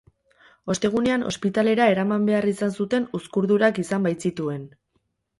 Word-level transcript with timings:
Ostegunean 0.73 1.25
ospitalera 1.31 1.85
eraman 1.95 2.25
behar 2.29 2.47
izan 2.51 2.73
zuten 2.77 3.05
uzkurdurak 3.19 3.77
izan 3.83 4.07
baitzituen. 4.07 4.65